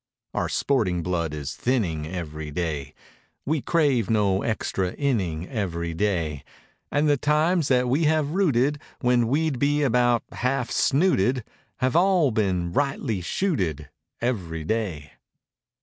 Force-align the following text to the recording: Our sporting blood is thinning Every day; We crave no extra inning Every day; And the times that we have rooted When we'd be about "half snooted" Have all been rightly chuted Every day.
Our 0.33 0.49
sporting 0.49 1.03
blood 1.03 1.31
is 1.31 1.53
thinning 1.53 2.07
Every 2.07 2.49
day; 2.49 2.95
We 3.45 3.61
crave 3.61 4.09
no 4.09 4.41
extra 4.41 4.93
inning 4.93 5.47
Every 5.47 5.93
day; 5.93 6.43
And 6.91 7.07
the 7.07 7.17
times 7.17 7.67
that 7.67 7.87
we 7.87 8.05
have 8.05 8.31
rooted 8.31 8.81
When 9.01 9.27
we'd 9.27 9.59
be 9.59 9.83
about 9.83 10.23
"half 10.31 10.71
snooted" 10.71 11.43
Have 11.81 11.95
all 11.95 12.31
been 12.31 12.73
rightly 12.73 13.21
chuted 13.21 13.89
Every 14.19 14.63
day. 14.63 15.11